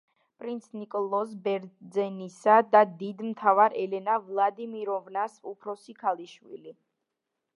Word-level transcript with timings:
პრინც 0.43 0.63
ნიკოლოზ 0.83 1.33
ბერძენისა 1.47 2.55
და 2.71 2.81
დიდ 3.03 3.21
მთავარ 3.27 3.77
ელენა 3.83 4.17
ვლადიმიროვნას 4.31 5.39
უფროსი 5.55 5.99
ქალიშვილი. 6.03 6.77